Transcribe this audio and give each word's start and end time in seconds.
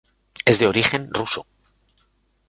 Es 0.45 0.57
de 0.57 0.65
origen 0.65 1.13
ruso. 1.13 1.45